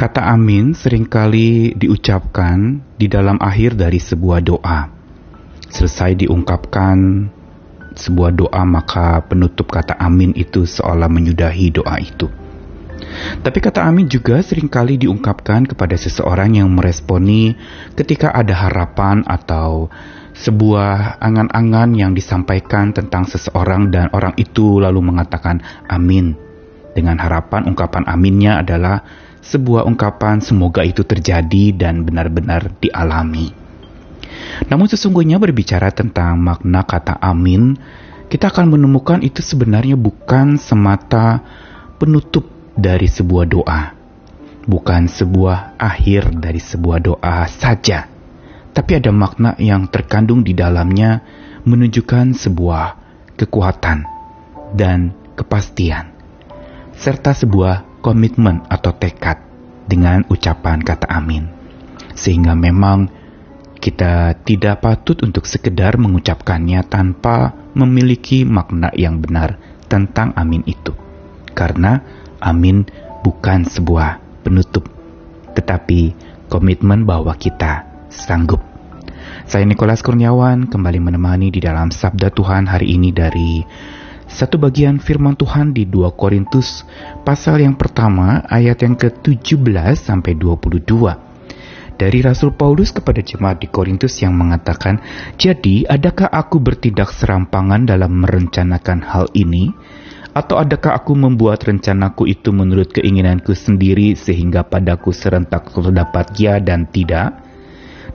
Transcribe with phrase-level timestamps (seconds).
[0.00, 4.88] Kata amin sering kali diucapkan di dalam akhir dari sebuah doa.
[5.68, 7.28] Selesai diungkapkan
[7.92, 12.32] sebuah doa maka penutup kata amin itu seolah menyudahi doa itu.
[13.44, 17.52] Tapi kata amin juga sering kali diungkapkan kepada seseorang yang meresponi
[17.92, 19.92] ketika ada harapan atau
[20.32, 25.60] sebuah angan-angan yang disampaikan tentang seseorang dan orang itu lalu mengatakan
[25.92, 26.40] amin.
[26.96, 33.50] Dengan harapan ungkapan aminnya adalah sebuah ungkapan semoga itu terjadi dan benar-benar dialami.
[34.70, 37.74] Namun sesungguhnya berbicara tentang makna kata amin,
[38.30, 41.42] kita akan menemukan itu sebenarnya bukan semata
[41.98, 42.46] penutup
[42.78, 43.82] dari sebuah doa,
[44.70, 48.06] bukan sebuah akhir dari sebuah doa saja,
[48.70, 51.26] tapi ada makna yang terkandung di dalamnya
[51.66, 52.84] menunjukkan sebuah
[53.34, 54.06] kekuatan
[54.78, 56.14] dan kepastian,
[56.94, 59.38] serta sebuah komitmen atau tekad
[59.86, 61.48] dengan ucapan kata amin.
[62.16, 63.08] Sehingga memang
[63.80, 69.56] kita tidak patut untuk sekedar mengucapkannya tanpa memiliki makna yang benar
[69.88, 70.92] tentang amin itu.
[71.56, 72.00] Karena
[72.40, 72.84] amin
[73.24, 74.88] bukan sebuah penutup,
[75.56, 76.12] tetapi
[76.52, 78.60] komitmen bahwa kita sanggup.
[79.50, 83.64] Saya Nikolas Kurniawan kembali menemani di dalam Sabda Tuhan hari ini dari
[84.30, 86.86] satu bagian firman Tuhan di 2 Korintus
[87.26, 90.86] pasal yang pertama ayat yang ke-17 sampai 22
[91.98, 95.04] dari Rasul Paulus kepada jemaat di Korintus yang mengatakan,
[95.36, 99.68] "Jadi, adakah aku bertindak serampangan dalam merencanakan hal ini?
[100.32, 106.88] Atau adakah aku membuat rencanaku itu menurut keinginanku sendiri sehingga padaku serentak terdapat ya dan
[106.88, 107.36] tidak?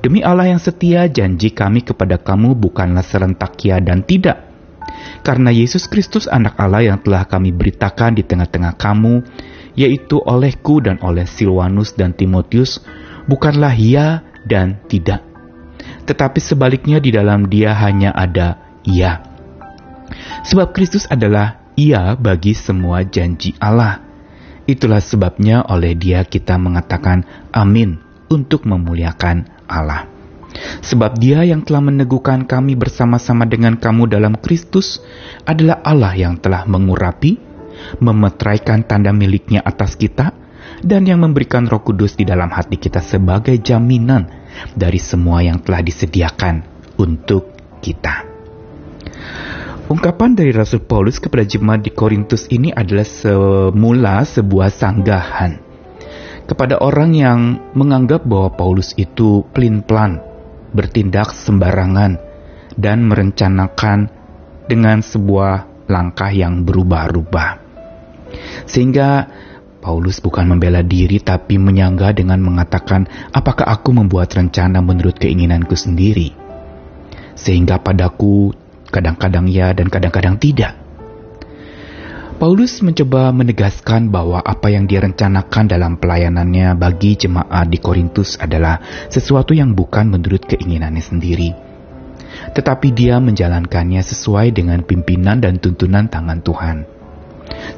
[0.00, 4.53] Demi Allah yang setia, janji kami kepada kamu bukanlah serentak ya dan tidak.
[5.24, 9.24] Karena Yesus Kristus anak Allah yang telah kami beritakan di tengah-tengah kamu,
[9.74, 12.84] yaitu olehku dan oleh Silwanus dan Timotius,
[13.26, 15.24] bukanlah ya dan tidak.
[16.04, 19.24] Tetapi sebaliknya di dalam dia hanya ada ya.
[20.44, 24.04] Sebab Kristus adalah ia bagi semua janji Allah.
[24.64, 28.00] Itulah sebabnya oleh dia kita mengatakan amin
[28.32, 30.13] untuk memuliakan Allah.
[30.84, 35.02] Sebab dia yang telah meneguhkan kami bersama-sama dengan kamu dalam Kristus
[35.42, 37.36] adalah Allah yang telah mengurapi,
[37.98, 40.30] memetraikan tanda miliknya atas kita,
[40.80, 44.30] dan yang memberikan roh kudus di dalam hati kita sebagai jaminan
[44.72, 46.62] dari semua yang telah disediakan
[47.00, 47.50] untuk
[47.82, 48.30] kita.
[49.84, 55.60] Ungkapan dari Rasul Paulus kepada jemaat di Korintus ini adalah semula sebuah sanggahan
[56.44, 57.40] kepada orang yang
[57.72, 60.20] menganggap bahwa Paulus itu pelin-pelan,
[60.74, 62.18] bertindak sembarangan,
[62.74, 64.10] dan merencanakan
[64.66, 67.50] dengan sebuah langkah yang berubah-ubah.
[68.66, 69.30] Sehingga
[69.78, 76.32] Paulus bukan membela diri tapi menyangga dengan mengatakan, apakah aku membuat rencana menurut keinginanku sendiri?
[77.36, 78.50] Sehingga padaku
[78.88, 80.83] kadang-kadang ya dan kadang-kadang tidak.
[82.34, 89.06] Paulus mencoba menegaskan bahwa apa yang dia rencanakan dalam pelayanannya bagi jemaat di Korintus adalah
[89.06, 91.54] sesuatu yang bukan menurut keinginannya sendiri.
[92.50, 96.76] Tetapi dia menjalankannya sesuai dengan pimpinan dan tuntunan tangan Tuhan.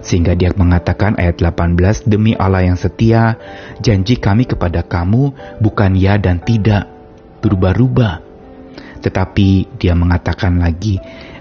[0.00, 3.36] Sehingga dia mengatakan ayat 18, Demi Allah yang setia,
[3.84, 6.88] janji kami kepada kamu bukan ya dan tidak,
[7.44, 8.24] berubah-ubah.
[9.04, 10.96] Tetapi dia mengatakan lagi,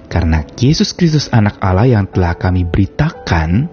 [0.07, 3.69] karena Yesus Kristus anak Allah yang telah kami beritakan,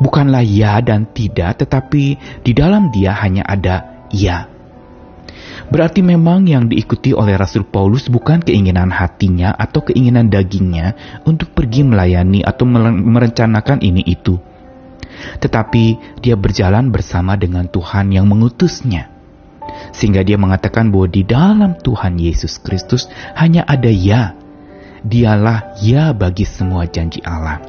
[0.00, 4.56] bukanlah ya dan tidak, tetapi di dalam dia hanya ada ya
[5.66, 10.94] Berarti memang yang diikuti oleh Rasul Paulus bukan keinginan hatinya atau keinginan dagingnya
[11.26, 14.38] untuk pergi melayani atau merencanakan ini itu.
[15.42, 15.84] Tetapi
[16.22, 19.10] dia berjalan bersama dengan Tuhan yang mengutusnya.
[19.90, 24.38] Sehingga dia mengatakan bahwa di dalam Tuhan Yesus Kristus hanya ada ya.
[25.06, 27.62] Dialah ya bagi semua janji Allah.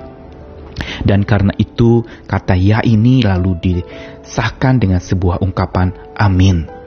[1.05, 6.77] Dan karena itu kata ya ini lalu disahkan dengan sebuah ungkapan amin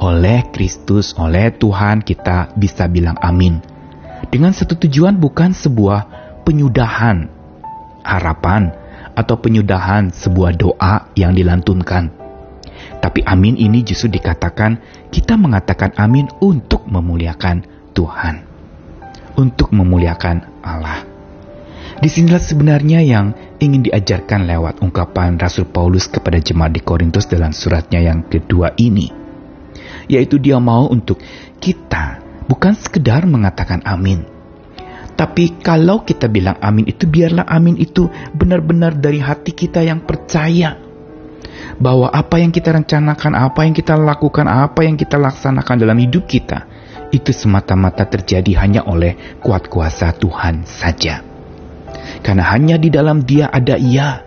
[0.00, 3.60] oleh Kristus, oleh Tuhan kita bisa bilang amin.
[4.32, 6.00] Dengan satu tujuan bukan sebuah
[6.48, 7.28] penyudahan
[8.00, 8.72] harapan
[9.12, 12.16] atau penyudahan sebuah doa yang dilantunkan.
[13.00, 14.80] Tapi amin ini justru dikatakan
[15.12, 18.49] kita mengatakan amin untuk memuliakan Tuhan.
[19.40, 21.08] Untuk memuliakan Allah.
[21.96, 27.56] Di sinilah sebenarnya yang ingin diajarkan lewat ungkapan Rasul Paulus kepada jemaat di Korintus dalam
[27.56, 29.20] suratnya yang kedua ini
[30.10, 31.22] yaitu dia mau untuk
[31.62, 32.18] kita
[32.50, 34.26] bukan sekedar mengatakan amin.
[35.14, 40.90] Tapi kalau kita bilang amin itu biarlah amin itu benar-benar dari hati kita yang percaya.
[41.80, 46.28] bahwa apa yang kita rencanakan, apa yang kita lakukan, apa yang kita laksanakan dalam hidup
[46.28, 46.68] kita
[47.10, 51.22] itu semata-mata terjadi hanya oleh kuat kuasa Tuhan saja.
[52.20, 54.26] Karena hanya di dalam Dia ada ya.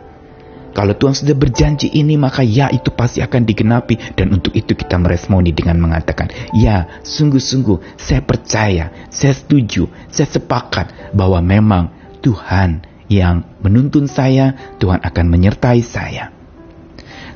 [0.74, 4.18] Kalau Tuhan sudah berjanji ini, maka ya itu pasti akan digenapi.
[4.18, 11.14] Dan untuk itu kita meresponi dengan mengatakan, ya sungguh-sungguh saya percaya, saya setuju, saya sepakat
[11.14, 11.94] bahwa memang
[12.26, 16.34] Tuhan yang menuntun saya, Tuhan akan menyertai saya.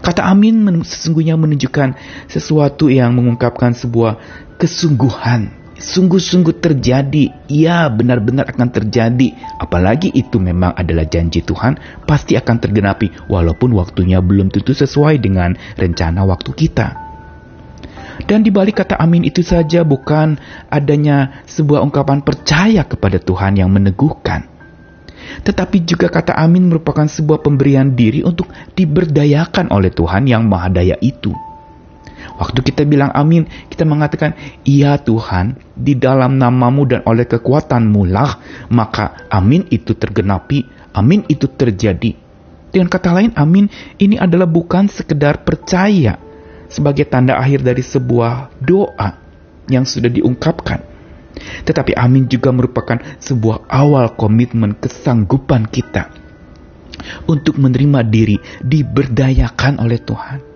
[0.02, 1.98] Kata amin sesungguhnya menunjukkan
[2.30, 4.18] sesuatu yang mengungkapkan sebuah
[4.58, 9.38] kesungguhan sungguh-sungguh terjadi, ya benar-benar akan terjadi.
[9.62, 11.78] Apalagi itu memang adalah janji Tuhan,
[12.10, 17.08] pasti akan tergenapi walaupun waktunya belum tentu sesuai dengan rencana waktu kita.
[18.26, 20.42] Dan di balik kata amin itu saja bukan
[20.74, 24.58] adanya sebuah ungkapan percaya kepada Tuhan yang meneguhkan.
[25.46, 30.98] Tetapi juga kata amin merupakan sebuah pemberian diri untuk diberdayakan oleh Tuhan yang Maha Daya
[30.98, 31.30] itu.
[32.38, 38.38] Waktu kita bilang amin, kita mengatakan, Iya Tuhan, di dalam namamu dan oleh kekuatanmu lah,
[38.70, 42.14] maka amin itu tergenapi, amin itu terjadi.
[42.70, 43.66] Dengan kata lain, amin
[43.98, 46.22] ini adalah bukan sekedar percaya
[46.70, 49.18] sebagai tanda akhir dari sebuah doa
[49.66, 50.86] yang sudah diungkapkan.
[51.66, 56.14] Tetapi amin juga merupakan sebuah awal komitmen kesanggupan kita
[57.26, 60.47] untuk menerima diri diberdayakan oleh Tuhan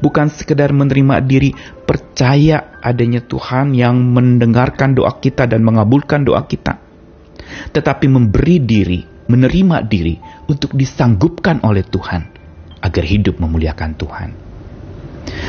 [0.00, 1.50] bukan sekedar menerima diri,
[1.84, 6.78] percaya adanya Tuhan yang mendengarkan doa kita dan mengabulkan doa kita.
[7.72, 9.00] Tetapi memberi diri,
[9.30, 10.14] menerima diri
[10.50, 12.22] untuk disanggupkan oleh Tuhan
[12.82, 14.30] agar hidup memuliakan Tuhan.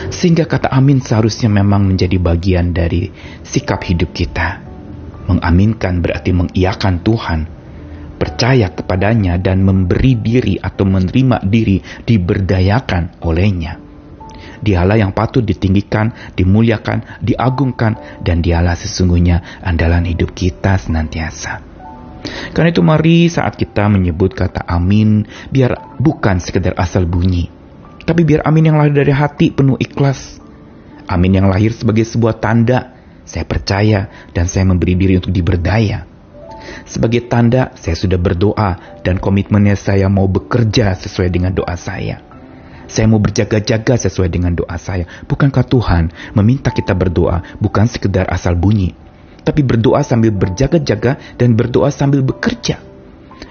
[0.10, 3.14] Sehingga kata amin seharusnya memang menjadi bagian dari
[3.46, 4.66] sikap hidup kita.
[5.28, 7.40] Mengaminkan berarti mengiakan Tuhan,
[8.18, 13.87] percaya kepadanya dan memberi diri atau menerima diri diberdayakan olehnya.
[14.62, 21.62] Dialah yang patut ditinggikan, dimuliakan, diagungkan, dan dialah sesungguhnya andalan hidup kita senantiasa.
[22.52, 25.24] Karena itu mari saat kita menyebut kata amin,
[25.54, 27.48] biar bukan sekedar asal bunyi,
[28.04, 30.42] tapi biar amin yang lahir dari hati penuh ikhlas.
[31.08, 32.92] Amin yang lahir sebagai sebuah tanda,
[33.24, 36.04] saya percaya dan saya memberi diri untuk diberdaya.
[36.84, 42.27] Sebagai tanda, saya sudah berdoa dan komitmennya saya mau bekerja sesuai dengan doa saya.
[42.88, 45.04] Saya mau berjaga-jaga sesuai dengan doa saya.
[45.28, 48.96] Bukankah Tuhan meminta kita berdoa bukan sekedar asal bunyi,
[49.44, 52.80] tapi berdoa sambil berjaga-jaga dan berdoa sambil bekerja.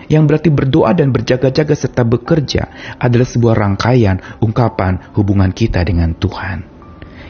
[0.07, 2.63] Yang berarti berdoa dan berjaga-jaga serta bekerja
[2.97, 6.63] adalah sebuah rangkaian ungkapan hubungan kita dengan Tuhan.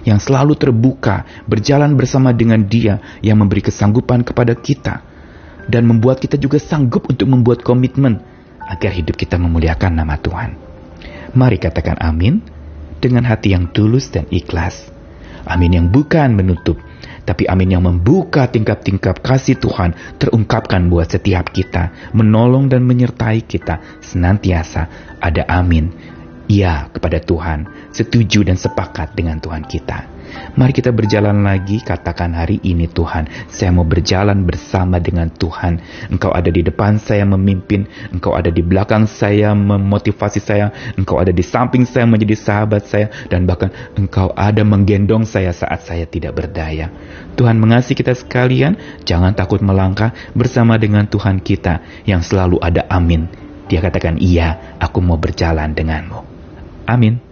[0.07, 5.03] Yang selalu terbuka, berjalan bersama dengan dia yang memberi kesanggupan kepada kita.
[5.67, 8.23] Dan membuat kita juga sanggup untuk membuat komitmen
[8.63, 10.76] agar hidup kita memuliakan nama Tuhan.
[11.37, 12.41] Mari katakan amin
[12.97, 14.89] dengan hati yang tulus dan ikhlas.
[15.45, 16.81] Amin yang bukan menutup,
[17.29, 24.01] tapi amin yang membuka tingkap-tingkap kasih Tuhan terungkapkan buat setiap kita, menolong dan menyertai kita
[24.01, 24.89] senantiasa
[25.21, 26.16] ada amin.
[26.47, 30.17] Ya kepada Tuhan, setuju dan sepakat dengan Tuhan kita.
[30.55, 35.83] Mari kita berjalan lagi, katakan hari ini Tuhan, saya mau berjalan bersama dengan Tuhan.
[36.07, 41.35] Engkau ada di depan saya memimpin, Engkau ada di belakang saya memotivasi saya, Engkau ada
[41.35, 46.39] di samping saya menjadi sahabat saya, dan bahkan Engkau ada menggendong saya saat saya tidak
[46.39, 46.95] berdaya.
[47.35, 53.27] Tuhan mengasihi kita sekalian, jangan takut melangkah bersama dengan Tuhan kita yang selalu ada amin.
[53.67, 56.36] Dia katakan, iya, aku mau berjalan denganmu.
[56.87, 57.26] Amin.